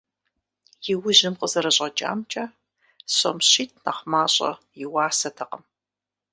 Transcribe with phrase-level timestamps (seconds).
[0.91, 2.45] Иужьым къызэрыщӀэкӀамкӀэ,
[3.15, 4.51] сом щитӀ нэхъ мащӀэ
[4.83, 5.63] и уасэтэкъым.